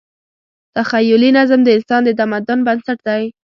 تخیلي 0.75 1.29
نظم 1.37 1.59
د 1.63 1.69
انسان 1.77 2.01
د 2.05 2.09
تمدن 2.19 2.59
بنسټ 2.67 2.99
دی. 3.07 3.23